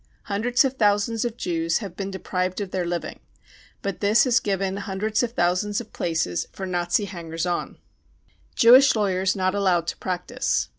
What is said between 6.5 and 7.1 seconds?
for Nazi